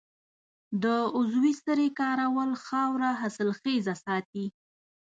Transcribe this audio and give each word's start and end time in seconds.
د 0.83 0.85
عضوي 1.15 1.53
سرې 1.63 1.87
کارول 1.99 2.51
خاوره 2.65 3.09
حاصلخیزه 3.21 3.93
ساتي. 4.05 4.45